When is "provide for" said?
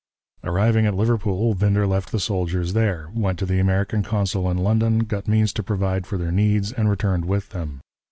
5.61-6.17